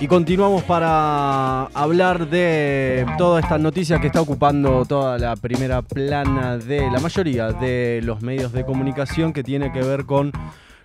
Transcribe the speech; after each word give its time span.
Y 0.00 0.08
continuamos 0.08 0.62
para 0.62 1.64
hablar 1.74 2.30
de 2.30 3.04
toda 3.18 3.38
esta 3.38 3.58
noticia 3.58 4.00
que 4.00 4.06
está 4.06 4.22
ocupando 4.22 4.86
toda 4.86 5.18
la 5.18 5.36
primera 5.36 5.82
plana 5.82 6.56
de 6.56 6.90
la 6.90 7.00
mayoría 7.00 7.52
de 7.52 8.00
los 8.02 8.22
medios 8.22 8.50
de 8.52 8.64
comunicación 8.64 9.34
que 9.34 9.42
tiene 9.42 9.70
que 9.72 9.82
ver 9.82 10.06
con 10.06 10.32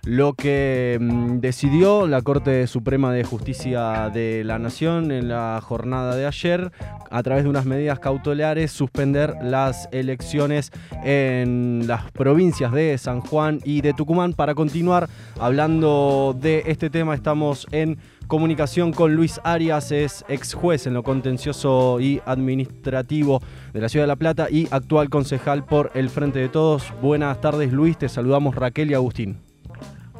lo 0.06 0.34
que 0.34 0.98
mm, 1.00 1.40
decidió 1.40 2.06
la 2.06 2.22
Corte 2.22 2.68
Suprema 2.68 3.12
de 3.12 3.24
Justicia 3.24 4.08
de 4.08 4.44
la 4.44 4.60
Nación 4.60 5.10
en 5.10 5.28
la 5.28 5.60
jornada 5.60 6.14
de 6.14 6.26
ayer, 6.26 6.70
a 7.10 7.22
través 7.24 7.42
de 7.42 7.50
unas 7.50 7.66
medidas 7.66 7.98
cautelares, 7.98 8.70
suspender 8.70 9.34
las 9.42 9.88
elecciones 9.90 10.70
en 11.04 11.88
las 11.88 12.10
provincias 12.12 12.70
de 12.70 12.96
San 12.98 13.20
Juan 13.20 13.58
y 13.64 13.80
de 13.80 13.94
Tucumán. 13.94 14.32
Para 14.32 14.54
continuar 14.54 15.08
hablando 15.40 16.36
de 16.40 16.62
este 16.66 16.88
tema, 16.88 17.16
estamos 17.16 17.66
en 17.72 17.98
comunicación 18.28 18.92
con 18.92 19.16
Luis 19.16 19.40
Arias, 19.42 19.90
es 19.90 20.24
ex 20.28 20.54
juez 20.54 20.86
en 20.86 20.94
lo 20.94 21.02
contencioso 21.02 21.98
y 21.98 22.20
administrativo 22.26 23.42
de 23.72 23.80
la 23.80 23.88
Ciudad 23.88 24.04
de 24.04 24.08
La 24.08 24.16
Plata 24.16 24.48
y 24.50 24.68
actual 24.70 25.10
concejal 25.10 25.64
por 25.64 25.90
el 25.94 26.10
Frente 26.10 26.38
de 26.38 26.48
Todos. 26.48 26.92
Buenas 27.02 27.40
tardes 27.40 27.72
Luis, 27.72 27.98
te 27.98 28.08
saludamos 28.08 28.54
Raquel 28.54 28.92
y 28.92 28.94
Agustín. 28.94 29.45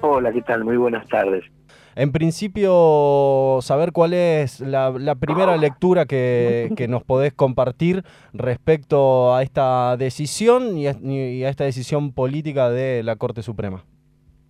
Hola, 0.00 0.32
¿qué 0.32 0.42
tal? 0.42 0.64
Muy 0.64 0.76
buenas 0.76 1.06
tardes. 1.08 1.44
En 1.94 2.12
principio, 2.12 3.58
saber 3.62 3.92
cuál 3.92 4.12
es 4.12 4.60
la, 4.60 4.92
primera 5.18 5.56
lectura 5.56 6.04
que, 6.04 6.86
nos 6.88 7.02
podés 7.02 7.32
compartir 7.32 8.02
respecto 8.34 9.34
a 9.34 9.42
esta 9.42 9.96
decisión 9.96 10.76
y 10.76 10.86
a, 10.88 11.48
esta 11.48 11.64
decisión 11.64 12.12
política 12.12 12.68
de 12.68 13.02
la 13.02 13.16
Corte 13.16 13.42
Suprema. 13.42 13.82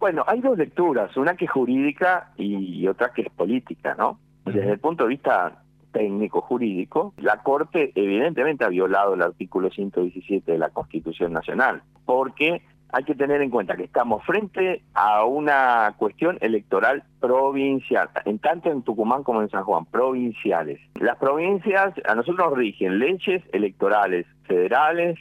Bueno, 0.00 0.24
hay 0.26 0.40
dos 0.40 0.58
lecturas, 0.58 1.16
una 1.16 1.36
que 1.36 1.44
es 1.44 1.50
jurídica 1.50 2.32
y 2.36 2.86
otra 2.88 3.12
que 3.14 3.22
es 3.22 3.30
política, 3.30 3.94
¿no? 3.96 4.18
Desde 4.44 4.72
el 4.72 4.78
punto 4.80 5.04
de 5.04 5.10
vista 5.10 5.62
técnico 5.92 6.40
jurídico, 6.42 7.14
la 7.16 7.42
Corte 7.42 7.92
evidentemente 7.94 8.64
ha 8.64 8.68
violado 8.68 9.14
el 9.14 9.22
artículo 9.22 9.70
117 9.70 10.52
de 10.52 10.58
la 10.58 10.68
Constitución 10.68 11.32
Nacional, 11.32 11.82
porque 12.04 12.60
hay 12.92 13.04
que 13.04 13.14
tener 13.14 13.42
en 13.42 13.50
cuenta 13.50 13.76
que 13.76 13.84
estamos 13.84 14.24
frente 14.24 14.82
a 14.94 15.24
una 15.24 15.94
cuestión 15.98 16.38
electoral 16.40 17.04
provincial, 17.20 18.08
en 18.24 18.38
tanto 18.38 18.70
en 18.70 18.82
Tucumán 18.82 19.22
como 19.22 19.42
en 19.42 19.50
San 19.50 19.64
Juan, 19.64 19.86
provinciales. 19.86 20.80
Las 21.00 21.16
provincias 21.16 21.94
a 22.06 22.14
nosotros 22.14 22.50
nos 22.50 22.58
rigen 22.58 22.98
leyes 22.98 23.42
electorales 23.52 24.26
federales 24.44 25.18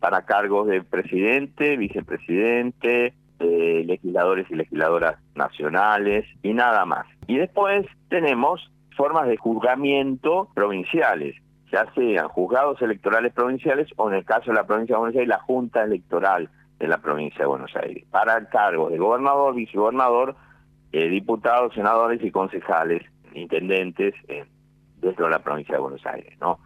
para 0.00 0.22
cargos 0.22 0.68
de 0.68 0.82
presidente, 0.82 1.76
vicepresidente, 1.76 3.14
eh, 3.40 3.84
legisladores 3.86 4.50
y 4.50 4.54
legisladoras 4.54 5.16
nacionales 5.34 6.24
y 6.42 6.54
nada 6.54 6.84
más. 6.84 7.06
Y 7.26 7.36
después 7.36 7.86
tenemos 8.08 8.70
formas 8.96 9.28
de 9.28 9.36
juzgamiento 9.36 10.48
provinciales, 10.54 11.36
ya 11.70 11.86
sean 11.94 12.28
juzgados 12.28 12.80
electorales 12.82 13.32
provinciales 13.32 13.88
o 13.96 14.08
en 14.08 14.16
el 14.16 14.24
caso 14.24 14.50
de 14.50 14.56
la 14.56 14.66
provincia 14.66 14.94
de 14.94 15.00
Buenos 15.00 15.16
Aires 15.16 15.28
la 15.28 15.40
Junta 15.40 15.84
Electoral 15.84 16.48
de 16.78 16.88
la 16.88 16.98
provincia 16.98 17.40
de 17.40 17.46
Buenos 17.46 17.74
Aires, 17.76 18.04
para 18.10 18.48
cargos 18.48 18.92
de 18.92 18.98
gobernador, 18.98 19.54
vicegobernador, 19.54 20.36
eh, 20.92 21.08
diputados, 21.08 21.74
senadores 21.74 22.22
y 22.22 22.30
concejales, 22.30 23.02
intendentes 23.34 24.14
eh, 24.28 24.44
dentro 25.00 25.26
de 25.26 25.30
la 25.32 25.40
provincia 25.40 25.74
de 25.74 25.80
Buenos 25.80 26.04
Aires, 26.06 26.36
¿no? 26.40 26.58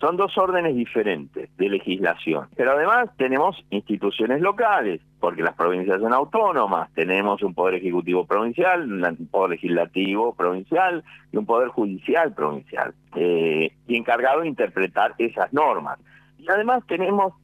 Son 0.00 0.16
dos 0.16 0.36
órdenes 0.38 0.74
diferentes 0.74 1.54
de 1.58 1.68
legislación, 1.68 2.48
pero 2.56 2.72
además 2.72 3.10
tenemos 3.18 3.62
instituciones 3.68 4.40
locales, 4.40 5.02
porque 5.20 5.42
las 5.42 5.54
provincias 5.54 6.00
son 6.00 6.14
autónomas, 6.14 6.90
tenemos 6.94 7.42
un 7.42 7.52
poder 7.52 7.74
ejecutivo 7.74 8.24
provincial, 8.24 8.90
un 8.90 9.28
poder 9.30 9.50
legislativo 9.50 10.34
provincial 10.34 11.04
y 11.30 11.36
un 11.36 11.44
poder 11.44 11.68
judicial 11.68 12.32
provincial, 12.32 12.94
eh, 13.14 13.72
y 13.86 13.96
encargado 13.96 14.40
de 14.40 14.48
interpretar 14.48 15.14
esas 15.18 15.52
normas. 15.52 15.98
Y 16.38 16.50
además 16.50 16.82
tenemos 16.86 17.34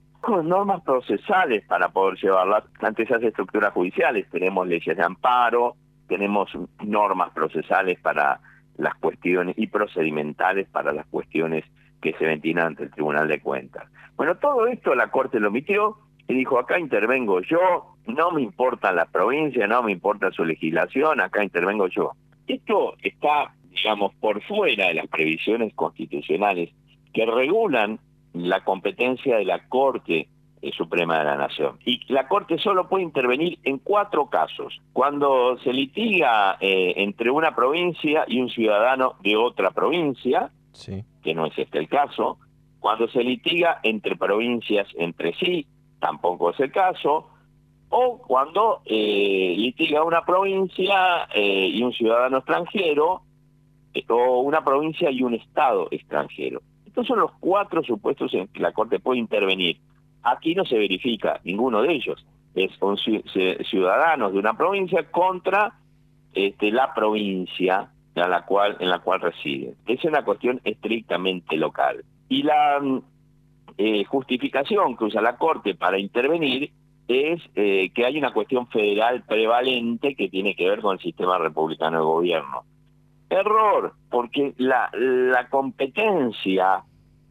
normas 0.45 0.83
procesales 0.83 1.65
para 1.67 1.89
poder 1.89 2.19
llevarlas 2.19 2.65
ante 2.81 3.05
esas 3.05 3.23
estructuras 3.23 3.73
judiciales. 3.73 4.29
Tenemos 4.31 4.67
leyes 4.67 4.97
de 4.97 5.03
amparo, 5.03 5.77
tenemos 6.09 6.51
normas 6.85 7.31
procesales 7.33 7.99
para 8.01 8.41
las 8.77 8.95
cuestiones 8.97 9.57
y 9.59 9.67
procedimentales 9.69 10.69
para 10.69 10.93
las 10.93 11.07
cuestiones 11.07 11.65
que 12.01 12.13
se 12.15 12.27
ventilan 12.27 12.69
ante 12.69 12.85
el 12.85 12.91
Tribunal 12.91 13.29
de 13.29 13.41
Cuentas. 13.41 13.89
Bueno, 14.17 14.37
todo 14.37 14.67
esto 14.67 14.95
la 14.95 15.11
Corte 15.11 15.41
lo 15.41 15.49
omitió 15.49 15.97
y 16.29 16.35
dijo, 16.35 16.59
acá 16.59 16.79
intervengo 16.79 17.41
yo, 17.41 17.97
no 18.07 18.31
me 18.33 18.43
importa 18.43 18.93
la 18.93 19.07
provincia, 19.07 19.67
no 19.67 19.83
me 19.83 19.93
importa 19.93 20.31
su 20.31 20.45
legislación, 20.45 21.21
acá 21.21 21.43
intervengo 21.43 21.89
yo. 21.89 22.13
Esto 22.47 22.95
está, 23.03 23.55
digamos, 23.71 24.15
por 24.17 24.43
fuera 24.43 24.89
de 24.89 24.95
las 24.95 25.07
previsiones 25.09 25.75
constitucionales 25.75 26.71
que 27.13 27.27
regulan 27.27 27.99
la 28.37 28.65
competencia 28.65 29.37
de 29.37 29.45
la 29.45 29.69
Corte 29.69 30.29
eh, 30.63 30.73
Suprema 30.73 31.19
de 31.19 31.25
la 31.25 31.37
Nación. 31.37 31.79
Y 31.85 32.01
la 32.13 32.29
Corte 32.29 32.59
solo 32.59 32.89
puede 32.89 33.05
intervenir 33.05 33.59
en 33.63 33.79
cuatro 33.79 34.27
casos. 34.31 34.81
Cuando 34.93 35.59
se 35.59 35.73
litiga 35.73 36.57
eh, 36.61 36.95
entre 36.97 37.31
una 37.31 37.55
provincia 37.55 38.25
y 38.27 38.41
un 38.41 38.49
ciudadano 38.49 39.17
de 39.23 39.37
otra 39.37 39.71
provincia, 39.71 40.51
que 41.23 41.35
no 41.35 41.47
es 41.47 41.59
este 41.59 41.79
el 41.79 41.89
caso. 41.89 42.39
Cuando 42.81 43.09
se 43.09 43.23
litiga 43.23 43.81
entre 43.83 44.17
provincias 44.17 44.87
entre 44.97 45.35
sí, 45.35 45.67
tampoco 45.99 46.51
es 46.51 46.61
el 46.61 46.73
caso. 46.73 47.29
O 47.89 48.19
cuando 48.19 48.81
eh, 48.85 49.55
litiga 49.57 50.05
una 50.05 50.25
provincia 50.25 51.29
y 51.35 51.83
un 51.83 51.93
ciudadano 51.93 52.39
extranjero, 52.39 53.23
o 54.09 54.41
una 54.41 54.65
provincia 54.65 55.11
y 55.11 55.23
un 55.23 55.35
Estado 55.35 55.89
extranjero. 55.91 56.61
Estos 56.97 57.09
son 57.09 57.21
los 57.21 57.33
cuatro 57.41 57.83
supuestos 57.85 58.33
en 58.33 58.49
que 58.49 58.59
la 58.59 58.73
Corte 58.73 59.01
puede 59.01 59.19
intervenir. 59.19 59.77
Aquí 60.23 60.55
no 60.55 60.65
se 60.65 60.79
verifica 60.79 61.43
ninguno 61.45 61.83
de 61.83 61.93
ellos. 61.93 62.25
Es 62.55 62.73
son 62.79 62.97
ciudadanos 62.97 64.33
de 64.33 64.39
una 64.39 64.57
provincia 64.57 65.03
contra 65.11 65.75
este, 66.33 66.71
la 66.71 66.95
provincia 66.95 67.91
en 68.15 68.31
la 68.31 68.47
cual 68.47 68.79
en 68.81 68.89
la 68.89 69.01
cual 69.01 69.21
residen. 69.21 69.75
Es 69.87 70.03
una 70.07 70.25
cuestión 70.25 70.63
estrictamente 70.65 71.59
local. 71.59 72.03
Y 72.31 72.45
la 72.45 72.81
mm, 72.81 73.03
eh, 73.77 74.05
justificación 74.07 74.97
que 74.97 75.05
usa 75.05 75.21
la 75.21 75.37
Corte 75.37 75.75
para 75.75 75.99
intervenir 75.99 76.71
es 77.09 77.43
eh, 77.57 77.91
que 77.95 78.07
hay 78.07 78.17
una 78.17 78.33
cuestión 78.33 78.69
federal 78.69 79.23
prevalente 79.29 80.15
que 80.15 80.31
tiene 80.31 80.57
que 80.57 80.67
ver 80.67 80.81
con 80.81 80.95
el 80.95 81.03
sistema 81.03 81.37
republicano 81.37 81.99
de 81.99 82.05
gobierno. 82.05 82.65
Error, 83.29 83.93
porque 84.11 84.55
la, 84.59 84.91
la 84.93 85.49
competencia 85.49 86.85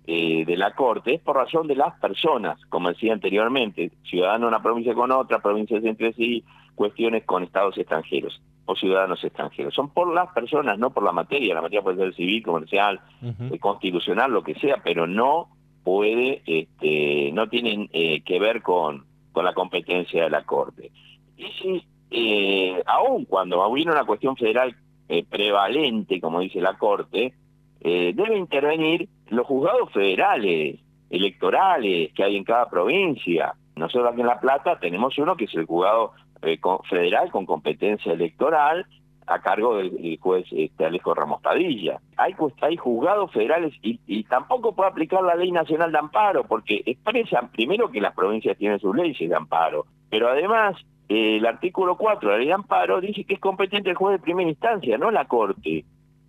eh, 0.08 0.46
de 0.46 0.58
la 0.58 0.72
Corte 0.76 1.16
es 1.16 1.22
por 1.22 1.36
razón 1.36 1.68
de 1.68 1.76
las 1.76 2.00
personas, 2.00 2.60
como 2.70 2.90
decía 2.90 3.14
anteriormente, 3.14 3.92
ciudadanos 4.04 4.42
de 4.42 4.48
una 4.48 4.62
provincia 4.62 4.94
con 4.94 5.12
otra, 5.12 5.40
provincias 5.40 5.84
entre 5.84 6.14
sí, 6.14 6.44
cuestiones 6.76 7.24
con 7.24 7.44
estados 7.44 7.78
extranjeros 7.78 8.40
o 8.66 8.76
ciudadanos 8.76 9.24
extranjeros. 9.24 9.74
Son 9.74 9.90
por 9.90 10.14
las 10.14 10.32
personas, 10.34 10.78
no 10.78 10.92
por 10.92 11.04
la 11.04 11.12
materia. 11.12 11.56
La 11.56 11.62
materia 11.62 11.82
puede 11.82 11.98
ser 11.98 12.14
civil, 12.16 12.44
comercial, 12.44 13.00
eh, 13.22 13.60
constitucional, 13.60 14.32
lo 14.32 14.44
que 14.44 14.56
sea, 14.56 14.78
pero 14.84 15.08
no 15.08 15.50
puede, 15.84 16.42
este, 16.46 17.32
no 17.32 17.48
tienen 17.48 17.90
eh, 17.94 18.22
que 18.22 18.40
ver 18.40 18.62
con, 18.62 19.06
con 19.32 19.46
la 19.46 19.54
competencia 19.54 20.24
de 20.24 20.30
la 20.30 20.44
Corte. 20.44 20.92
Y 21.38 21.46
si, 21.62 21.86
eh, 22.12 22.82
aún 22.86 23.26
cuando 23.26 23.66
hubiera 23.68 23.92
una 23.92 24.06
cuestión 24.06 24.36
federal 24.36 24.76
eh, 25.08 25.24
prevalente, 25.30 26.20
como 26.20 26.40
dice 26.40 26.62
la 26.62 26.78
Corte, 26.78 27.34
eh, 27.82 28.14
debe 28.16 28.38
intervenir 28.38 29.08
los 29.28 29.46
juzgados 29.46 29.92
federales, 29.92 30.80
electorales 31.10 32.12
que 32.14 32.24
hay 32.24 32.36
en 32.36 32.44
cada 32.44 32.70
provincia. 32.70 33.54
Nosotros 33.76 34.12
aquí 34.12 34.22
en 34.22 34.28
La 34.28 34.40
Plata 34.40 34.80
tenemos 34.80 35.18
uno 35.18 35.36
que 35.36 35.46
es 35.46 35.54
el 35.54 35.66
juzgado 35.66 36.14
eh, 36.42 36.60
federal 36.90 37.30
con 37.32 37.46
competencia 37.46 38.14
electoral 38.14 38.86
a 39.28 39.40
cargo 39.40 39.78
del, 39.78 40.18
juez 40.20 40.46
este, 40.52 40.86
Alejo 40.86 41.14
Ramos 41.14 41.42
Padilla. 41.42 42.00
Hay, 42.18 42.36
hay 42.62 42.78
juzgados 42.78 43.32
federales 43.32 43.74
y, 43.82 44.00
y, 44.06 44.24
tampoco 44.24 44.76
puede 44.76 44.90
aplicar 44.90 45.24
la 45.24 45.36
ley 45.36 45.52
nacional 45.52 45.92
de 45.92 45.98
amparo 45.98 46.44
porque 46.44 46.84
expresan 46.86 47.50
primero 47.50 47.90
que 47.92 48.02
las 48.02 48.14
provincias 48.14 48.58
tienen 48.58 48.80
sus 48.80 48.96
leyes 48.96 49.30
de 49.30 49.36
amparo, 49.36 49.86
pero 50.10 50.30
además 50.30 50.76
el 51.08 51.46
artículo 51.46 51.98
4 51.98 52.30
de 52.30 52.34
la 52.34 52.40
ley 52.40 52.48
de 52.48 52.54
amparo 52.54 53.00
dice 53.00 53.24
que 53.26 53.36
es 53.36 53.40
competente 53.40 53.90
el 53.90 53.96
juez 53.96 54.18
de 54.18 54.24
primera 54.24 54.50
instancia, 54.50 54.98
no 54.98 55.12
la 55.12 55.26
Corte. 55.26 55.86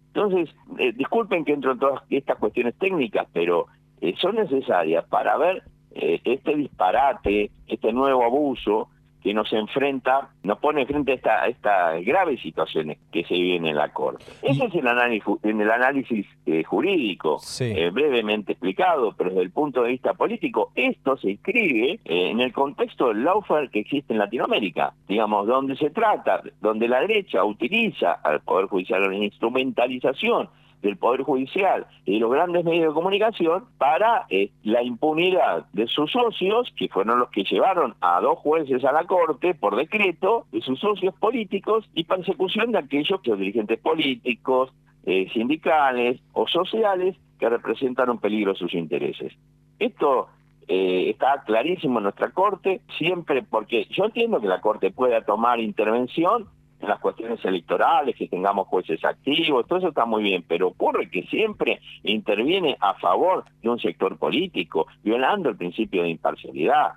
Entonces, 0.08 0.55
eh, 0.78 0.93
disculpen 0.93 1.44
que 1.44 1.52
entro 1.52 1.73
en 1.73 1.78
todas 1.78 2.02
estas 2.11 2.38
cuestiones 2.38 2.75
técnicas, 2.78 3.26
pero 3.32 3.67
eh, 4.00 4.14
son 4.19 4.37
necesarias 4.37 5.05
para 5.08 5.37
ver 5.37 5.62
eh, 5.93 6.20
este 6.25 6.55
disparate, 6.56 7.50
este 7.67 7.93
nuevo 7.93 8.25
abuso 8.25 8.88
que 9.26 9.34
nos 9.34 9.52
enfrenta, 9.52 10.28
nos 10.44 10.61
pone 10.61 10.87
frente 10.87 11.11
a 11.11 11.14
esta, 11.17 11.46
estas 11.49 12.05
graves 12.05 12.40
situaciones 12.40 12.99
que 13.11 13.25
se 13.25 13.34
viven 13.34 13.67
en 13.67 13.75
la 13.75 13.93
Corte. 13.93 14.25
Ese 14.40 14.67
es 14.67 14.75
el 14.76 14.87
análisis, 14.87 15.25
en 15.43 15.61
el 15.61 15.69
análisis 15.69 16.25
eh, 16.46 16.62
jurídico, 16.62 17.40
eh, 17.58 17.90
brevemente 17.93 18.52
explicado, 18.52 19.17
pero 19.19 19.31
desde 19.31 19.43
el 19.43 19.50
punto 19.50 19.82
de 19.82 19.90
vista 19.90 20.14
político, 20.14 20.70
esto 20.76 21.17
se 21.17 21.32
inscribe 21.32 21.99
eh, 22.05 22.31
en 22.31 22.38
el 22.38 22.52
contexto 22.52 23.08
del 23.08 23.25
lawfare 23.25 23.69
que 23.69 23.81
existe 23.81 24.12
en 24.12 24.20
Latinoamérica, 24.20 24.93
digamos, 25.08 25.49
donde 25.49 25.75
se 25.75 25.90
trata, 25.90 26.40
donde 26.61 26.87
la 26.87 27.00
derecha 27.00 27.43
utiliza 27.43 28.12
al 28.12 28.43
Poder 28.43 28.67
Judicial 28.67 29.12
en 29.12 29.25
instrumentalización 29.25 30.49
del 30.82 30.96
Poder 30.96 31.23
Judicial 31.23 31.87
y 32.05 32.19
los 32.19 32.31
grandes 32.31 32.64
medios 32.64 32.88
de 32.88 32.94
comunicación 32.94 33.64
para 33.78 34.26
eh, 34.31 34.50
la 34.62 34.82
impunidad 34.82 35.67
de 35.73 35.87
sus 35.87 36.12
socios, 36.12 36.73
que 36.76 36.88
fueron 36.88 37.19
los 37.19 37.31
que 37.31 37.44
llevaron 37.44 37.94
a 38.00 38.20
dos 38.20 38.38
jueces 38.38 38.84
a 38.84 38.93
la 38.93 39.05
Corte 39.05 39.55
por 39.55 39.76
decreto, 39.76 40.46
de 40.52 40.61
sus 40.61 40.78
socios 40.78 41.14
políticos 41.14 41.88
y 41.94 42.05
persecución 42.05 42.73
de 42.73 42.78
aquellos 42.78 43.20
que 43.20 43.34
dirigentes 43.34 43.78
políticos, 43.78 44.73
eh, 45.05 45.28
sindicales 45.32 46.20
o 46.32 46.46
sociales 46.49 47.17
que 47.38 47.49
representan 47.49 48.11
un 48.11 48.19
peligro 48.19 48.52
a 48.52 48.56
sus 48.56 48.75
intereses. 48.75 49.32
Esto 49.78 50.28
eh, 50.69 51.11
está 51.11 51.43
clarísimo 51.44 51.99
en 51.99 52.05
nuestra 52.05 52.31
Corte, 52.31 52.81
siempre 52.99 53.43
porque 53.43 53.87
yo 53.90 54.06
entiendo 54.06 54.40
que 54.40 54.49
la 54.49 54.61
Corte 54.61 54.90
pueda 54.90 55.20
tomar 55.23 55.61
intervención 55.61 56.49
en 56.87 56.91
las 56.91 57.00
cuestiones 57.00 57.44
electorales, 57.44 58.17
que 58.17 58.29
tengamos 58.29 58.69
jueces 58.69 59.05
activos, 59.05 59.67
todo 59.67 59.81
eso 59.81 59.88
está 59.88 60.06
muy 60.06 60.23
bien, 60.23 60.44
pero 60.47 60.69
ocurre 60.69 61.11
que 61.11 61.23
siempre 61.25 61.81
interviene 62.05 62.77
a 62.81 62.94
favor 62.94 63.44
de 63.61 63.69
un 63.69 63.79
sector 63.79 64.17
político, 64.17 64.87
violando 65.03 65.50
el 65.50 65.56
principio 65.56 66.03
de 66.03 66.11
imparcialidad. 66.11 66.93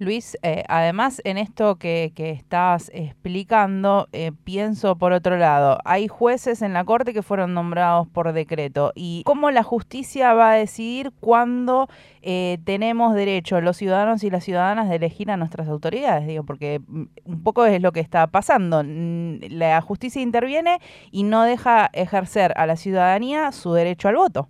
Luis, 0.00 0.38
eh, 0.44 0.62
además 0.68 1.20
en 1.24 1.38
esto 1.38 1.76
que, 1.76 2.12
estás 2.16 2.88
explicando, 2.94 4.06
eh, 4.12 4.30
pienso 4.44 4.96
por 4.96 5.12
otro 5.12 5.36
lado, 5.36 5.78
hay 5.84 6.06
jueces 6.06 6.62
en 6.62 6.72
la 6.72 6.84
Corte 6.84 7.12
que 7.12 7.22
fueron 7.22 7.52
nombrados 7.52 8.06
por 8.06 8.32
decreto 8.32 8.92
y 8.94 9.22
cómo 9.24 9.50
la 9.50 9.64
justicia 9.64 10.34
va 10.34 10.52
a 10.52 10.54
decidir 10.54 11.10
cuándo 11.18 11.88
eh, 12.22 12.58
tenemos 12.64 13.14
derecho 13.14 13.60
los 13.60 13.76
ciudadanos 13.76 14.22
y 14.22 14.30
las 14.30 14.44
ciudadanas 14.44 14.88
de 14.88 14.96
elegir 14.96 15.32
a 15.32 15.36
nuestras 15.36 15.68
autoridades, 15.68 16.28
digo, 16.28 16.44
porque 16.44 16.80
mm, 16.86 17.02
un 17.24 17.42
poco 17.42 17.64
es 17.66 17.82
lo 17.82 17.90
que 17.90 18.00
está 18.00 18.28
pasando. 18.28 18.84
La 18.84 19.80
justicia 19.80 20.22
interviene 20.22 20.78
y 21.10 21.24
no 21.24 21.42
deja 21.42 21.90
ejercer 21.92 22.52
a 22.56 22.66
la 22.66 22.76
ciudadanía 22.76 23.50
su 23.50 23.72
derecho 23.72 24.08
al 24.08 24.16
voto. 24.16 24.48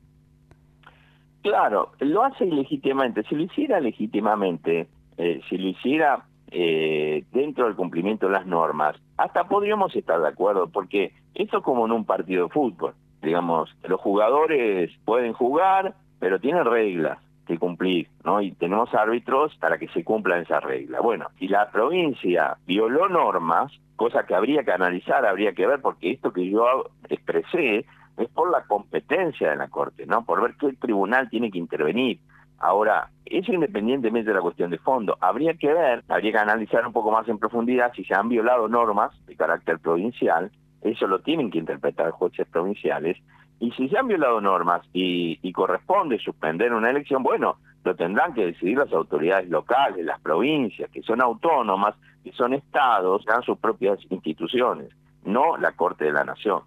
Claro, 1.43 1.93
lo 2.01 2.25
hace 2.25 2.45
ilegítimamente. 2.45 3.23
Si 3.29 3.35
lo 3.35 3.45
hiciera 3.45 3.81
legítimamente, 3.81 4.89
eh, 5.19 5.41
si 5.49 5.59
lo 5.59 5.69
hiciera 5.69 6.25
eh, 6.51 7.25
dentro 7.33 7.67
del 7.67 7.77
cumplimiento 7.77 8.27
de 8.27 8.33
las 8.33 8.47
normas, 8.47 8.97
hasta 9.17 9.45
podríamos 9.45 9.95
estar 9.95 10.21
de 10.21 10.29
acuerdo, 10.29 10.69
porque 10.69 11.13
esto 11.35 11.59
es 11.59 11.65
como 11.65 11.85
en 11.87 11.93
un 11.93 12.05
partido 12.05 12.45
de 12.45 12.53
fútbol. 12.53 12.95
Digamos, 13.21 13.75
los 13.83 14.01
jugadores 14.01 14.91
pueden 15.05 15.33
jugar, 15.33 15.95
pero 16.21 16.41
tienen 16.41 16.65
reglas 16.65 17.19
que 17.47 17.59
cumplir, 17.59 18.09
¿no? 18.25 18.41
Y 18.41 18.53
tenemos 18.53 18.95
árbitros 18.95 19.57
para 19.57 19.79
que 19.79 19.89
se 19.89 20.05
cumplan 20.05 20.43
esas 20.43 20.63
reglas. 20.63 21.03
Bueno, 21.03 21.29
si 21.39 21.49
la 21.49 21.71
provincia 21.71 22.57
violó 22.67 23.09
normas, 23.09 23.73
cosa 23.97 24.25
que 24.25 24.35
habría 24.35 24.63
que 24.63 24.73
analizar, 24.73 25.27
habría 25.27 25.53
que 25.53 25.67
ver, 25.67 25.81
porque 25.81 26.13
esto 26.13 26.33
que 26.33 26.49
yo 26.49 26.91
expresé 27.09 27.87
es 28.17 28.29
por 28.29 28.51
la 28.51 28.65
competencia 28.65 29.51
de 29.51 29.57
la 29.57 29.69
Corte, 29.69 30.07
¿no? 30.07 30.25
Por 30.25 30.43
ver 30.43 30.55
qué 30.61 30.73
tribunal 30.75 31.29
tiene 31.31 31.51
que 31.51 31.59
intervenir. 31.59 32.19
Ahora, 32.59 33.11
eso 33.25 33.53
independientemente 33.53 34.31
de 34.31 34.35
la 34.35 34.43
cuestión 34.43 34.71
de 34.71 34.79
fondo, 34.79 35.17
habría 35.21 35.55
que 35.55 35.73
ver, 35.73 36.03
habría 36.09 36.33
que 36.33 36.39
analizar 36.39 36.87
un 36.87 36.93
poco 36.93 37.11
más 37.13 37.29
en 37.29 37.39
profundidad 37.39 37.93
si 37.95 38.05
se 38.05 38.15
han 38.15 38.29
violado 38.29 38.69
normas 38.69 39.13
de 39.27 39.37
carácter 39.37 39.79
provincial, 39.79 40.51
eso 40.83 41.07
lo 41.07 41.21
tienen 41.21 41.51
que 41.51 41.59
interpretar 41.59 42.11
jueces 42.11 42.47
provinciales, 42.49 43.17
y 43.61 43.71
si 43.73 43.89
se 43.89 43.99
han 43.99 44.09
violado 44.09 44.41
normas 44.41 44.83
y, 44.93 45.39
y 45.43 45.53
corresponde 45.53 46.19
suspender 46.19 46.73
una 46.73 46.91
elección, 46.91 47.23
bueno, 47.23 47.59
lo 47.85 47.95
tendrán 47.95 48.35
que 48.35 48.47
decidir 48.47 48.79
las 48.79 48.93
autoridades 48.93 49.49
locales, 49.49 50.05
las 50.05 50.21
provincias, 50.21 50.91
que 50.91 51.03
son 51.03 51.21
autónomas, 51.21 51.95
que 52.25 52.33
son 52.33 52.55
estados, 52.55 53.25
dan 53.25 53.43
sus 53.43 53.59
propias 53.59 53.99
instituciones, 54.11 54.91
no 55.25 55.57
la 55.57 55.73
Corte 55.73 56.07
de 56.07 56.13
la 56.13 56.25
Nación. 56.25 56.63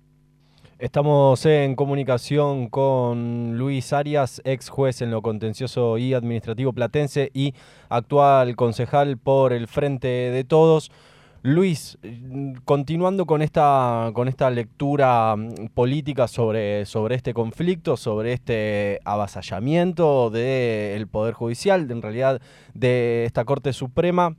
Estamos 0.81 1.45
en 1.45 1.75
comunicación 1.75 2.67
con 2.67 3.55
Luis 3.55 3.93
Arias, 3.93 4.41
ex 4.45 4.67
juez 4.69 5.03
en 5.03 5.11
lo 5.11 5.21
contencioso 5.21 5.99
y 5.99 6.15
administrativo 6.15 6.73
platense 6.73 7.29
y 7.35 7.53
actual 7.87 8.55
concejal 8.55 9.19
por 9.19 9.53
el 9.53 9.67
Frente 9.67 10.07
de 10.07 10.43
Todos. 10.43 10.91
Luis, 11.43 11.99
continuando 12.65 13.27
con 13.27 13.43
esta, 13.43 14.09
con 14.15 14.27
esta 14.27 14.49
lectura 14.49 15.35
mm, 15.35 15.67
política 15.75 16.27
sobre, 16.27 16.87
sobre 16.87 17.13
este 17.13 17.35
conflicto, 17.35 17.95
sobre 17.95 18.33
este 18.33 19.01
avasallamiento 19.05 20.31
del 20.31 21.07
Poder 21.07 21.35
Judicial, 21.35 21.91
en 21.91 22.01
realidad 22.01 22.41
de 22.73 23.25
esta 23.25 23.45
Corte 23.45 23.73
Suprema, 23.73 24.35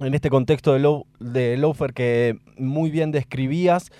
en 0.00 0.14
este 0.14 0.30
contexto 0.30 0.72
de, 0.72 1.02
de 1.20 1.58
Lofer 1.58 1.92
que 1.92 2.38
muy 2.56 2.90
bien 2.90 3.12
describías, 3.12 3.90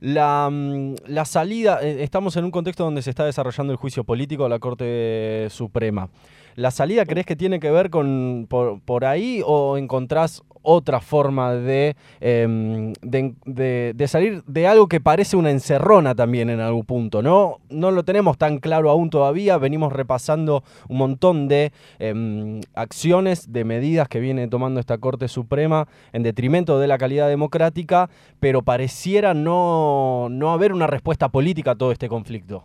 la, 0.00 0.48
mm, 0.50 0.94
la, 1.06 1.24
salida, 1.24 1.80
eh, 1.82 2.02
estamos 2.02 2.36
en 2.36 2.44
un 2.44 2.50
contexto 2.50 2.84
donde 2.84 3.02
se 3.02 3.10
está 3.10 3.24
desarrollando 3.24 3.72
el 3.72 3.76
juicio 3.76 4.04
político 4.04 4.44
de 4.44 4.48
la 4.48 4.58
Corte 4.58 5.48
Suprema. 5.50 6.08
¿La 6.58 6.72
salida 6.72 7.06
crees 7.06 7.24
que 7.24 7.36
tiene 7.36 7.60
que 7.60 7.70
ver 7.70 7.88
con 7.88 8.46
por, 8.50 8.80
por 8.80 9.04
ahí 9.04 9.42
o 9.46 9.76
encontrás 9.76 10.42
otra 10.62 11.00
forma 11.00 11.54
em, 11.54 12.92
de, 13.00 13.94
de, 13.94 14.08
salir 14.08 14.42
de 14.44 14.66
algo 14.66 14.88
que 14.88 15.00
parece 15.00 15.36
una 15.36 15.52
encerrona 15.52 16.16
también 16.16 16.50
en 16.50 16.58
algún 16.58 16.84
punto, 16.84 17.22
¿no? 17.22 17.60
No 17.70 17.92
lo 17.92 18.04
tenemos 18.04 18.38
tan 18.38 18.58
claro 18.58 18.90
aún 18.90 19.08
todavía, 19.08 19.56
venimos 19.56 19.92
repasando 19.92 20.64
un 20.88 20.98
montón 20.98 21.46
de 21.46 21.70
em, 22.00 22.60
acciones, 22.74 23.52
de 23.52 23.64
medidas 23.64 24.08
que 24.08 24.18
viene 24.18 24.48
tomando 24.48 24.80
esta 24.80 24.98
Corte 24.98 25.28
Suprema 25.28 25.86
en 26.12 26.24
detrimento 26.24 26.80
de 26.80 26.88
la 26.88 26.98
calidad 26.98 27.28
democrática, 27.28 28.10
pero 28.40 28.62
pareciera 28.62 29.32
no, 29.32 30.26
no 30.28 30.50
haber 30.50 30.72
una 30.72 30.88
respuesta 30.88 31.28
política 31.28 31.70
a 31.70 31.76
todo 31.76 31.92
este 31.92 32.08
conflicto. 32.08 32.64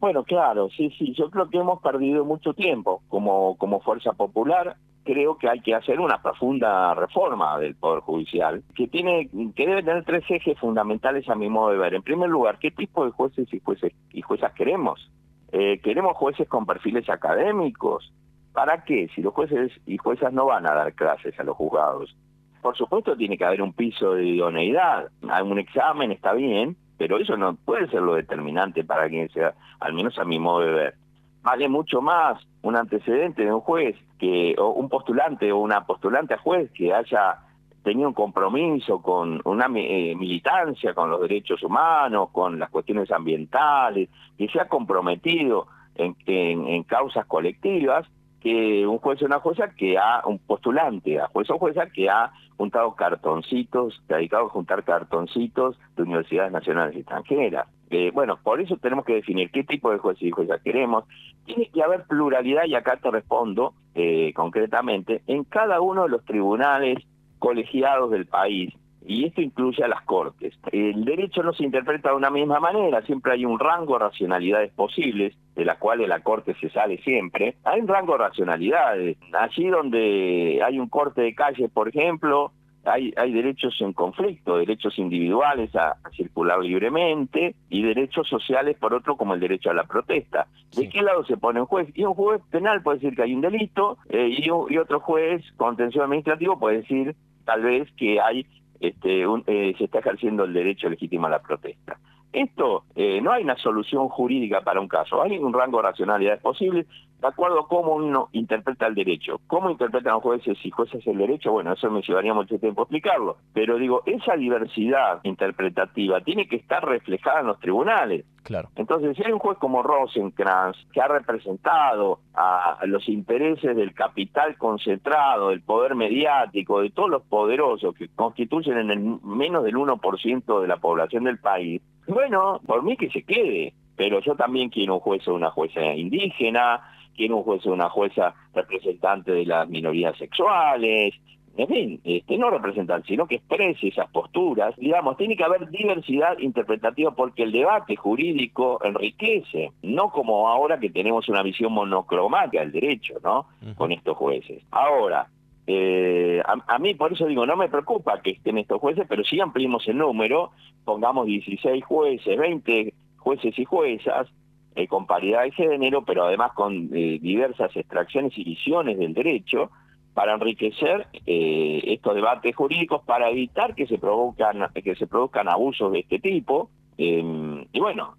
Bueno, 0.00 0.24
claro, 0.24 0.68
sí, 0.70 0.90
sí, 0.98 1.14
yo 1.14 1.30
creo 1.30 1.48
que 1.48 1.58
hemos 1.58 1.80
perdido 1.80 2.24
mucho 2.24 2.54
tiempo 2.54 3.02
como, 3.08 3.56
como 3.58 3.80
fuerza 3.80 4.12
popular 4.14 4.76
creo 5.04 5.36
que 5.38 5.48
hay 5.48 5.60
que 5.60 5.74
hacer 5.74 5.98
una 6.00 6.22
profunda 6.22 6.94
reforma 6.94 7.58
del 7.58 7.74
Poder 7.74 8.00
Judicial, 8.00 8.62
que 8.74 8.88
tiene 8.88 9.28
que 9.54 9.66
debe 9.66 9.82
tener 9.82 10.04
tres 10.04 10.24
ejes 10.28 10.58
fundamentales 10.58 11.28
a 11.28 11.34
mi 11.34 11.48
modo 11.48 11.70
de 11.70 11.78
ver. 11.78 11.94
En 11.94 12.02
primer 12.02 12.28
lugar, 12.28 12.58
¿qué 12.58 12.70
tipo 12.70 13.04
de 13.04 13.10
jueces 13.10 13.52
y 13.52 13.60
jueces 13.60 13.92
y 14.12 14.22
juezas 14.22 14.52
queremos? 14.52 15.10
Eh, 15.52 15.80
¿Queremos 15.82 16.16
jueces 16.16 16.48
con 16.48 16.66
perfiles 16.66 17.08
académicos? 17.08 18.12
¿Para 18.52 18.84
qué? 18.84 19.08
Si 19.14 19.22
los 19.22 19.32
jueces 19.34 19.72
y 19.86 19.96
juezas 19.96 20.32
no 20.32 20.46
van 20.46 20.66
a 20.66 20.74
dar 20.74 20.92
clases 20.94 21.38
a 21.38 21.44
los 21.44 21.56
juzgados. 21.56 22.14
Por 22.62 22.76
supuesto 22.76 23.16
tiene 23.16 23.38
que 23.38 23.44
haber 23.44 23.62
un 23.62 23.72
piso 23.72 24.14
de 24.14 24.26
idoneidad. 24.26 25.10
Un 25.22 25.58
examen 25.58 26.12
está 26.12 26.34
bien, 26.34 26.76
pero 27.00 27.16
eso 27.16 27.34
no 27.34 27.54
puede 27.54 27.88
ser 27.88 28.02
lo 28.02 28.14
determinante 28.14 28.84
para 28.84 29.08
quien 29.08 29.30
sea, 29.30 29.54
al 29.80 29.94
menos 29.94 30.18
a 30.18 30.24
mi 30.26 30.38
modo 30.38 30.60
de 30.60 30.70
ver. 30.70 30.94
Vale 31.40 31.66
mucho 31.66 32.02
más 32.02 32.46
un 32.60 32.76
antecedente 32.76 33.42
de 33.42 33.50
un 33.50 33.62
juez 33.62 33.96
que 34.18 34.54
o 34.58 34.68
un 34.72 34.90
postulante 34.90 35.50
o 35.50 35.60
una 35.60 35.86
postulante 35.86 36.34
a 36.34 36.38
juez 36.38 36.70
que 36.72 36.92
haya 36.92 37.38
tenido 37.82 38.06
un 38.06 38.12
compromiso 38.12 39.00
con 39.00 39.40
una 39.46 39.64
eh, 39.76 40.14
militancia 40.14 40.92
con 40.92 41.10
los 41.10 41.22
derechos 41.22 41.62
humanos, 41.62 42.28
con 42.32 42.58
las 42.58 42.68
cuestiones 42.68 43.10
ambientales, 43.10 44.10
que 44.36 44.48
se 44.48 44.60
ha 44.60 44.68
comprometido 44.68 45.68
en, 45.94 46.14
en, 46.26 46.82
causas 46.82 47.24
colectivas, 47.24 48.06
que 48.40 48.86
un 48.86 48.98
juez 48.98 49.22
o 49.22 49.26
una 49.26 49.40
jueza 49.40 49.68
que 49.76 49.98
ha, 49.98 50.22
un 50.26 50.38
postulante 50.38 51.20
a 51.20 51.28
juez 51.28 51.48
o 51.50 51.58
jueza 51.58 51.86
que 51.86 52.08
ha 52.08 52.32
juntado 52.56 52.94
cartoncitos, 52.94 54.02
dedicado 54.08 54.46
a 54.46 54.50
juntar 54.50 54.84
cartoncitos 54.84 55.78
de 55.96 56.02
universidades 56.02 56.52
nacionales 56.52 56.96
y 56.96 57.00
extranjeras. 57.00 57.66
Eh, 57.90 58.10
bueno, 58.12 58.38
por 58.42 58.60
eso 58.60 58.76
tenemos 58.76 59.04
que 59.04 59.14
definir 59.14 59.50
qué 59.50 59.64
tipo 59.64 59.90
de 59.90 59.98
jueces 59.98 60.22
y 60.22 60.30
juezas 60.30 60.60
queremos. 60.62 61.04
Tiene 61.44 61.68
que 61.70 61.82
haber 61.82 62.04
pluralidad, 62.04 62.64
y 62.66 62.74
acá 62.74 62.96
te 62.96 63.10
respondo 63.10 63.74
eh, 63.94 64.32
concretamente, 64.34 65.22
en 65.26 65.44
cada 65.44 65.80
uno 65.80 66.04
de 66.04 66.10
los 66.10 66.24
tribunales 66.24 66.98
colegiados 67.38 68.10
del 68.10 68.26
país. 68.26 68.72
Y 69.10 69.24
esto 69.24 69.42
incluye 69.42 69.82
a 69.82 69.88
las 69.88 70.02
cortes. 70.02 70.54
El 70.70 71.04
derecho 71.04 71.42
no 71.42 71.52
se 71.52 71.64
interpreta 71.64 72.10
de 72.10 72.14
una 72.14 72.30
misma 72.30 72.60
manera, 72.60 73.02
siempre 73.02 73.32
hay 73.32 73.44
un 73.44 73.58
rango 73.58 73.94
de 73.94 74.04
racionalidades 74.04 74.72
posibles, 74.72 75.34
de 75.56 75.64
las 75.64 75.78
cuales 75.78 76.08
la 76.08 76.20
corte 76.20 76.54
se 76.60 76.70
sale 76.70 76.96
siempre. 76.98 77.56
Hay 77.64 77.80
un 77.80 77.88
rango 77.88 78.12
de 78.12 78.18
racionalidades. 78.18 79.18
Allí 79.32 79.66
donde 79.66 80.60
hay 80.64 80.78
un 80.78 80.88
corte 80.88 81.22
de 81.22 81.34
calle, 81.34 81.68
por 81.68 81.88
ejemplo, 81.88 82.52
hay, 82.84 83.12
hay 83.16 83.32
derechos 83.32 83.74
en 83.80 83.94
conflicto, 83.94 84.58
derechos 84.58 84.96
individuales 84.96 85.74
a, 85.74 85.96
circular 86.16 86.60
libremente 86.60 87.56
y 87.68 87.82
derechos 87.82 88.28
sociales 88.28 88.76
por 88.78 88.94
otro 88.94 89.16
como 89.16 89.34
el 89.34 89.40
derecho 89.40 89.70
a 89.70 89.74
la 89.74 89.88
protesta. 89.88 90.46
¿De 90.76 90.88
qué 90.88 91.02
lado 91.02 91.24
se 91.24 91.36
pone 91.36 91.58
un 91.58 91.66
juez? 91.66 91.88
Y 91.94 92.04
un 92.04 92.14
juez 92.14 92.40
penal 92.52 92.80
puede 92.84 92.98
decir 92.98 93.16
que 93.16 93.24
hay 93.24 93.34
un 93.34 93.40
delito 93.40 93.98
eh, 94.08 94.28
y, 94.28 94.44
y, 94.44 94.78
otro 94.78 95.00
juez 95.00 95.42
contencioso 95.56 96.04
administrativo 96.04 96.60
puede 96.60 96.82
decir 96.82 97.16
tal 97.44 97.62
vez 97.62 97.90
que 97.96 98.20
hay 98.20 98.46
este, 98.80 99.24
eh, 99.46 99.74
se 99.76 99.84
está 99.84 99.98
ejerciendo 99.98 100.44
el 100.44 100.52
derecho 100.52 100.88
legítimo 100.88 101.26
a 101.26 101.30
la 101.30 101.42
protesta. 101.42 101.98
Esto 102.32 102.84
eh, 102.94 103.20
no 103.20 103.32
hay 103.32 103.42
una 103.42 103.56
solución 103.56 104.08
jurídica 104.08 104.62
para 104.62 104.80
un 104.80 104.88
caso, 104.88 105.22
hay 105.22 105.36
un 105.38 105.52
rango 105.52 105.78
de 105.78 105.88
racionalidades 105.88 106.40
posibles 106.40 106.86
de 107.20 107.28
acuerdo 107.28 107.60
a 107.60 107.68
cómo 107.68 107.94
uno 107.94 108.28
interpreta 108.32 108.86
el 108.86 108.94
derecho. 108.94 109.40
¿Cómo 109.46 109.70
interpretan 109.70 110.14
los 110.14 110.22
jueces 110.22 110.58
y 110.64 110.70
jueces 110.70 111.06
el 111.06 111.18
derecho? 111.18 111.52
Bueno, 111.52 111.72
eso 111.72 111.90
me 111.90 112.02
llevaría 112.02 112.32
mucho 112.32 112.58
tiempo 112.58 112.82
explicarlo. 112.82 113.36
Pero 113.52 113.76
digo, 113.76 114.02
esa 114.06 114.36
diversidad 114.36 115.20
interpretativa 115.24 116.20
tiene 116.22 116.48
que 116.48 116.56
estar 116.56 116.84
reflejada 116.84 117.40
en 117.40 117.46
los 117.48 117.60
tribunales. 117.60 118.24
Claro. 118.42 118.70
Entonces, 118.76 119.16
si 119.16 119.22
hay 119.22 119.32
un 119.32 119.38
juez 119.38 119.58
como 119.58 119.82
Rosenkrantz 119.82 120.78
que 120.92 121.00
ha 121.00 121.08
representado 121.08 122.20
a 122.34 122.78
los 122.86 123.06
intereses 123.08 123.76
del 123.76 123.92
capital 123.92 124.56
concentrado, 124.56 125.50
del 125.50 125.60
poder 125.60 125.94
mediático, 125.94 126.80
de 126.80 126.90
todos 126.90 127.10
los 127.10 127.22
poderosos 127.24 127.94
que 127.94 128.08
constituyen 128.08 128.78
en 128.78 128.90
el 128.90 129.00
menos 129.22 129.62
del 129.62 129.76
1% 129.76 130.60
de 130.60 130.68
la 130.68 130.78
población 130.78 131.24
del 131.24 131.38
país, 131.38 131.82
bueno, 132.06 132.60
por 132.66 132.82
mí 132.82 132.96
que 132.96 133.10
se 133.10 133.22
quede, 133.22 133.74
pero 133.96 134.20
yo 134.20 134.34
también 134.34 134.70
quiero 134.70 134.94
un 134.94 135.00
juez 135.00 135.26
o 135.28 135.34
una 135.34 135.50
jueza 135.50 135.80
indígena, 135.94 136.80
quiero 137.20 137.36
un 137.36 137.42
juez 137.42 137.66
o 137.66 137.72
una 137.72 137.90
jueza 137.90 138.34
representante 138.54 139.30
de 139.30 139.44
las 139.44 139.68
minorías 139.68 140.16
sexuales, 140.16 141.12
en 141.54 141.68
fin, 141.68 142.00
este, 142.02 142.38
no 142.38 142.48
representan, 142.48 143.04
sino 143.04 143.26
que 143.26 143.34
exprese 143.34 143.88
esas 143.88 144.08
posturas. 144.10 144.74
Digamos, 144.78 145.18
tiene 145.18 145.36
que 145.36 145.44
haber 145.44 145.68
diversidad 145.68 146.38
interpretativa 146.38 147.10
porque 147.10 147.42
el 147.42 147.52
debate 147.52 147.94
jurídico 147.94 148.80
enriquece, 148.82 149.72
no 149.82 150.10
como 150.10 150.48
ahora 150.48 150.80
que 150.80 150.88
tenemos 150.88 151.28
una 151.28 151.42
visión 151.42 151.74
monocromática 151.74 152.60
del 152.60 152.72
derecho, 152.72 153.16
¿no? 153.22 153.46
Con 153.76 153.92
estos 153.92 154.16
jueces. 154.16 154.62
Ahora, 154.70 155.28
eh, 155.66 156.42
a, 156.46 156.78
mí 156.78 156.94
por 156.94 157.12
eso 157.12 157.26
digo, 157.26 157.44
no 157.44 157.56
me 157.56 157.68
preocupa 157.68 158.22
que 158.22 158.30
estén 158.30 158.56
estos 158.56 158.80
jueces, 158.80 159.04
pero 159.06 159.22
si 159.24 159.38
ampliemos 159.40 159.86
el 159.86 159.98
número, 159.98 160.52
pongamos 160.86 161.26
16 161.26 161.84
jueces, 161.84 162.38
20 162.38 162.94
jueces 163.18 163.58
y 163.58 163.64
juezas, 163.66 164.28
eh, 164.74 164.86
con 164.86 165.06
paridad 165.06 165.42
de 165.42 165.50
género, 165.52 166.04
pero 166.04 166.24
además 166.24 166.52
con 166.52 166.90
eh, 166.94 167.18
diversas 167.20 167.74
extracciones 167.76 168.36
y 168.38 168.44
visiones 168.44 168.98
del 168.98 169.14
derecho, 169.14 169.70
para 170.14 170.34
enriquecer 170.34 171.06
eh, 171.26 171.82
estos 171.84 172.14
debates 172.14 172.54
jurídicos, 172.54 173.02
para 173.04 173.30
evitar 173.30 173.74
que 173.74 173.86
se 173.86 173.98
provocan 173.98 174.68
que 174.74 174.94
se 174.96 175.06
produzcan 175.06 175.48
abusos 175.48 175.92
de 175.92 176.00
este 176.00 176.18
tipo. 176.18 176.70
Em, 176.98 177.64
y 177.72 177.80
bueno, 177.80 178.16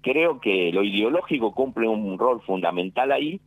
creo 0.00 0.40
que 0.40 0.72
lo 0.72 0.82
ideológico 0.82 1.52
cumple 1.52 1.86
un 1.88 2.18
rol 2.18 2.40
fundamental 2.42 3.12
ahí, 3.12 3.40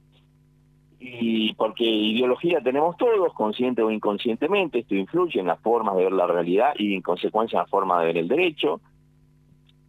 y 1.03 1.53
porque 1.55 1.83
ideología 1.83 2.61
tenemos 2.61 2.95
todos, 2.95 3.33
consciente 3.33 3.81
o 3.81 3.89
inconscientemente, 3.89 4.79
esto 4.79 4.93
influye 4.93 5.39
en 5.39 5.47
las 5.47 5.59
formas 5.59 5.97
de 5.97 6.03
ver 6.03 6.13
la 6.13 6.27
realidad 6.27 6.73
y 6.77 6.93
en 6.93 7.01
consecuencia 7.01 7.57
en 7.57 7.63
la 7.63 7.67
forma 7.67 7.99
de 7.99 8.05
ver 8.05 8.17
el 8.17 8.27
derecho. 8.27 8.81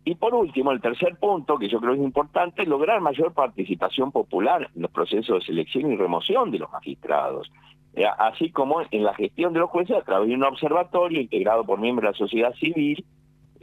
Y 0.04 0.16
por 0.16 0.34
último, 0.34 0.72
el 0.72 0.80
tercer 0.80 1.16
punto, 1.16 1.58
que 1.58 1.68
yo 1.68 1.80
creo 1.80 1.94
es 1.94 2.00
importante, 2.00 2.66
lograr 2.66 3.00
mayor 3.00 3.32
participación 3.32 4.10
popular 4.10 4.68
en 4.74 4.82
los 4.82 4.90
procesos 4.90 5.40
de 5.40 5.46
selección 5.46 5.92
y 5.92 5.96
remoción 5.96 6.50
de 6.50 6.58
los 6.58 6.72
magistrados, 6.72 7.52
eh, 7.94 8.04
así 8.18 8.50
como 8.50 8.82
en 8.90 9.04
la 9.04 9.14
gestión 9.14 9.52
de 9.52 9.60
los 9.60 9.70
jueces 9.70 9.96
a 9.96 10.02
través 10.02 10.28
de 10.28 10.34
un 10.34 10.44
observatorio 10.44 11.20
integrado 11.20 11.64
por 11.64 11.78
miembros 11.78 12.04
de 12.04 12.12
la 12.12 12.26
sociedad 12.26 12.54
civil 12.54 13.04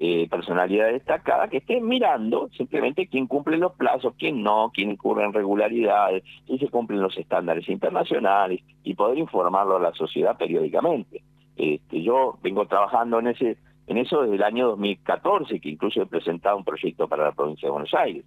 eh, 0.02 0.30
personalidad 0.30 0.94
destacada 0.94 1.50
que 1.50 1.58
estén 1.58 1.86
mirando 1.86 2.50
simplemente 2.56 3.08
quién 3.08 3.28
cumple 3.28 3.58
los 3.58 3.74
plazos, 3.74 4.14
quién 4.18 4.42
no, 4.42 4.72
quién 4.74 4.92
incurre 4.92 5.26
en 5.26 5.34
regularidades, 5.34 6.24
quién 6.48 6.58
se 6.58 6.70
cumplen 6.70 7.02
los 7.02 7.18
estándares 7.18 7.68
internacionales 7.68 8.62
y 8.86 8.94
poder 8.94 9.18
informarlo 9.18 9.76
a 9.76 9.82
la 9.82 9.92
sociedad 9.92 10.38
periódicamente. 10.38 11.22
Este, 11.58 12.02
yo 12.02 12.40
vengo 12.42 12.66
trabajando 12.66 13.20
en 13.20 13.28
ese 13.28 13.58
en 13.90 13.98
eso 13.98 14.22
desde 14.22 14.36
el 14.36 14.44
año 14.44 14.68
2014, 14.68 15.60
que 15.60 15.70
incluso 15.70 16.02
he 16.02 16.06
presentado 16.06 16.56
un 16.56 16.64
proyecto 16.64 17.08
para 17.08 17.26
la 17.26 17.32
provincia 17.32 17.68
de 17.68 17.72
Buenos 17.72 17.94
Aires. 17.94 18.24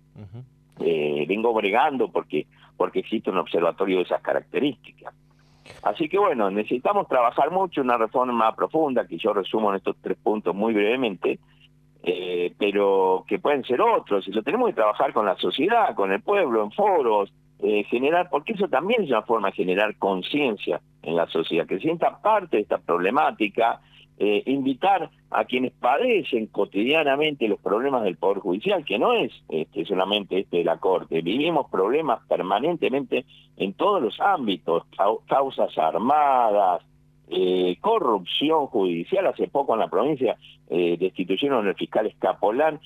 eh, 0.80 1.24
vengo 1.28 1.54
bregando 1.54 2.08
porque 2.08 2.46
porque 2.76 2.98
existe 2.98 3.30
un 3.30 3.38
observatorio 3.38 3.98
de 3.98 4.02
esas 4.02 4.20
características. 4.22 5.14
Así 5.84 6.08
que 6.08 6.18
bueno, 6.18 6.50
necesitamos 6.50 7.06
trabajar 7.06 7.52
mucho, 7.52 7.80
una 7.80 7.96
reforma 7.96 8.54
profunda, 8.56 9.06
que 9.06 9.18
yo 9.18 9.32
resumo 9.32 9.70
en 9.70 9.76
estos 9.76 9.96
tres 10.00 10.18
puntos 10.20 10.52
muy 10.52 10.74
brevemente, 10.74 11.38
eh, 12.02 12.52
pero 12.58 13.24
que 13.28 13.38
pueden 13.38 13.62
ser 13.62 13.80
otros, 13.80 14.26
y 14.26 14.32
lo 14.32 14.42
tenemos 14.42 14.70
que 14.70 14.74
trabajar 14.74 15.12
con 15.12 15.26
la 15.26 15.36
sociedad, 15.36 15.94
con 15.94 16.10
el 16.10 16.22
pueblo, 16.22 16.64
en 16.64 16.72
foros, 16.72 17.32
eh, 17.60 17.84
generar, 17.84 18.28
porque 18.28 18.54
eso 18.54 18.66
también 18.66 19.04
es 19.04 19.10
una 19.10 19.22
forma 19.22 19.50
de 19.50 19.54
generar 19.54 19.94
conciencia 19.96 20.80
en 21.02 21.14
la 21.14 21.28
sociedad, 21.28 21.66
que 21.66 21.78
sienta 21.78 22.20
parte 22.20 22.56
de 22.56 22.62
esta 22.64 22.78
problemática, 22.78 23.80
eh, 24.18 24.42
invitar 24.46 25.10
a 25.30 25.44
quienes 25.44 25.72
padecen 25.72 26.46
cotidianamente 26.46 27.48
los 27.48 27.58
problemas 27.60 28.04
del 28.04 28.16
Poder 28.16 28.38
Judicial, 28.38 28.84
que 28.84 28.98
no 28.98 29.14
es 29.14 29.32
este, 29.48 29.84
solamente 29.84 30.38
este 30.38 30.58
de 30.58 30.64
la 30.64 30.78
Corte, 30.78 31.22
vivimos 31.22 31.70
problemas 31.70 32.20
permanentemente 32.28 33.24
en 33.56 33.72
todos 33.72 34.02
los 34.02 34.20
ámbitos, 34.20 34.84
causas 35.26 35.76
armadas, 35.78 36.82
eh, 37.28 37.76
corrupción 37.80 38.66
judicial. 38.66 39.26
Hace 39.26 39.48
poco 39.48 39.72
en 39.74 39.80
la 39.80 39.88
provincia 39.88 40.36
eh, 40.68 40.96
destituyeron 40.98 41.66
al 41.66 41.74
fiscal 41.74 42.06
Escapolán 42.06 42.78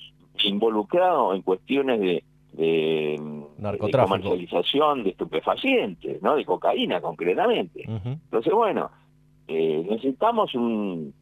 involucrado 0.43 1.33
en 1.33 1.41
cuestiones 1.41 1.99
de, 1.99 2.23
de, 2.53 3.19
comercialización 3.91 5.03
de 5.03 5.09
estupefacientes, 5.09 6.21
¿no? 6.21 6.35
de 6.35 6.45
cocaína 6.45 7.01
concretamente. 7.01 7.83
Entonces, 7.85 8.53
bueno, 8.53 8.89
eh, 9.47 9.85
necesitamos 9.89 10.53
un, 10.55 11.13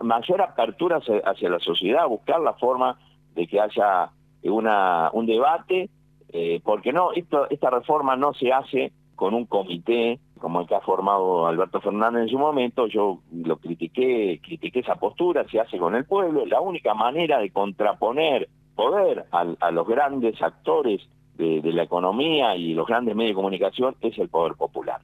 mayor 0.00 0.42
apertura 0.42 1.00
hacia, 1.24 1.48
la 1.48 1.58
sociedad, 1.60 2.06
buscar 2.06 2.40
la 2.40 2.54
forma 2.54 2.98
de 3.34 3.46
que 3.46 3.60
haya 3.60 4.10
una, 4.42 5.10
un 5.12 5.26
debate, 5.26 5.88
eh, 6.32 6.60
porque 6.62 6.92
no, 6.92 7.12
esto, 7.12 7.48
esta 7.48 7.70
reforma 7.70 8.16
no 8.16 8.34
se 8.34 8.52
hace 8.52 8.92
con 9.16 9.34
un 9.34 9.46
comité 9.46 10.18
como 10.38 10.60
el 10.60 10.66
que 10.66 10.74
ha 10.74 10.80
formado 10.80 11.46
Alberto 11.46 11.80
Fernández 11.80 12.22
en 12.22 12.28
su 12.30 12.38
momento, 12.38 12.86
yo 12.86 13.20
lo 13.30 13.58
critiqué, 13.58 14.40
critiqué 14.42 14.80
esa 14.80 14.94
postura, 14.94 15.46
se 15.50 15.60
hace 15.60 15.78
con 15.78 15.94
el 15.94 16.06
pueblo, 16.06 16.46
la 16.46 16.60
única 16.60 16.94
manera 16.94 17.38
de 17.38 17.50
contraponer 17.50 18.48
poder 18.74 19.26
a, 19.30 19.70
los 19.70 19.86
grandes 19.86 20.40
actores 20.40 21.02
de 21.36 21.72
la 21.72 21.82
economía 21.82 22.56
y 22.56 22.74
los 22.74 22.86
grandes 22.86 23.14
medios 23.14 23.32
de 23.32 23.34
comunicación 23.34 23.96
es 24.00 24.18
el 24.18 24.28
poder 24.28 24.54
popular. 24.54 25.00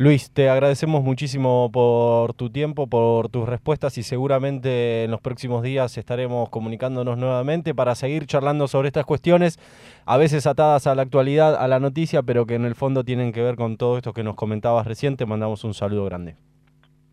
Luis, 0.00 0.30
te 0.32 0.48
agradecemos 0.48 1.04
muchísimo 1.04 1.68
por 1.70 2.32
tu 2.32 2.48
tiempo, 2.48 2.86
por 2.86 3.28
tus 3.28 3.46
respuestas 3.46 3.98
y 3.98 4.02
seguramente 4.02 5.04
en 5.04 5.10
los 5.10 5.20
próximos 5.20 5.62
días 5.62 5.98
estaremos 5.98 6.48
comunicándonos 6.48 7.18
nuevamente 7.18 7.74
para 7.74 7.94
seguir 7.94 8.24
charlando 8.24 8.66
sobre 8.66 8.88
estas 8.88 9.04
cuestiones, 9.04 9.58
a 10.06 10.16
veces 10.16 10.46
atadas 10.46 10.86
a 10.86 10.94
la 10.94 11.02
actualidad, 11.02 11.54
a 11.54 11.68
la 11.68 11.80
noticia, 11.80 12.22
pero 12.22 12.46
que 12.46 12.54
en 12.54 12.64
el 12.64 12.76
fondo 12.76 13.04
tienen 13.04 13.30
que 13.30 13.42
ver 13.42 13.56
con 13.56 13.76
todo 13.76 13.98
esto 13.98 14.14
que 14.14 14.24
nos 14.24 14.36
comentabas 14.36 14.86
recién. 14.86 15.18
Te 15.18 15.26
mandamos 15.26 15.64
un 15.64 15.74
saludo 15.74 16.06
grande. 16.06 16.34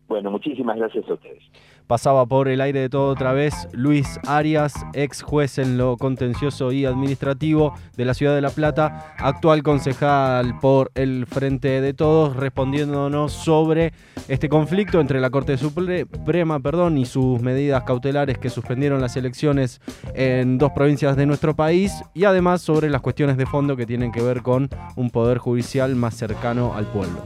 Bueno, 0.08 0.30
muchísimas 0.30 0.78
gracias 0.78 1.06
a 1.10 1.12
ustedes. 1.12 1.42
Pasaba 1.88 2.26
por 2.26 2.48
el 2.48 2.60
aire 2.60 2.80
de 2.80 2.90
todo 2.90 3.08
otra 3.08 3.32
vez 3.32 3.66
Luis 3.72 4.20
Arias, 4.26 4.74
ex 4.92 5.22
juez 5.22 5.56
en 5.56 5.78
lo 5.78 5.96
contencioso 5.96 6.70
y 6.70 6.84
administrativo 6.84 7.72
de 7.96 8.04
la 8.04 8.12
ciudad 8.12 8.34
de 8.34 8.42
La 8.42 8.50
Plata, 8.50 9.14
actual 9.16 9.62
concejal 9.62 10.58
por 10.60 10.90
el 10.94 11.24
Frente 11.26 11.80
de 11.80 11.94
Todos, 11.94 12.36
respondiéndonos 12.36 13.32
sobre 13.32 13.94
este 14.28 14.50
conflicto 14.50 15.00
entre 15.00 15.18
la 15.18 15.30
Corte 15.30 15.56
Suprema 15.56 16.60
perdón, 16.60 16.98
y 16.98 17.06
sus 17.06 17.40
medidas 17.40 17.84
cautelares 17.84 18.36
que 18.36 18.50
suspendieron 18.50 19.00
las 19.00 19.16
elecciones 19.16 19.80
en 20.14 20.58
dos 20.58 20.72
provincias 20.72 21.16
de 21.16 21.24
nuestro 21.24 21.56
país 21.56 21.94
y 22.12 22.24
además 22.24 22.60
sobre 22.60 22.90
las 22.90 23.00
cuestiones 23.00 23.38
de 23.38 23.46
fondo 23.46 23.76
que 23.76 23.86
tienen 23.86 24.12
que 24.12 24.20
ver 24.20 24.42
con 24.42 24.68
un 24.94 25.08
poder 25.08 25.38
judicial 25.38 25.96
más 25.96 26.14
cercano 26.14 26.74
al 26.74 26.84
pueblo. 26.84 27.22